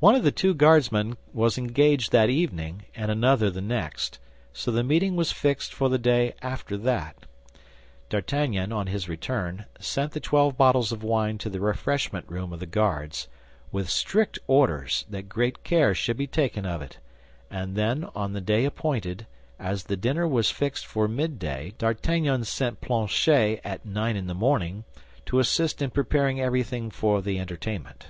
[0.00, 4.18] One of the two Guardsmen was engaged that evening, and another the next,
[4.54, 7.26] so the meeting was fixed for the day after that.
[8.08, 12.60] D'Artagnan, on his return, sent the twelve bottles of wine to the refreshment room of
[12.60, 13.28] the Guards,
[13.70, 16.98] with strict orders that great care should be taken of it;
[17.50, 19.26] and then, on the day appointed,
[19.58, 24.84] as the dinner was fixed for midday D'Artagnan sent Planchet at nine in the morning
[25.26, 28.06] to assist in preparing everything for the entertainment.